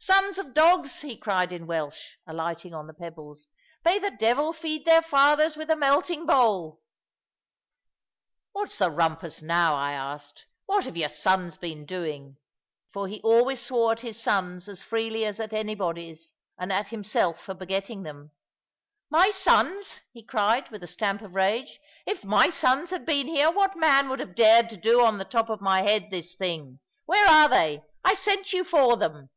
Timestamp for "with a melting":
5.56-6.24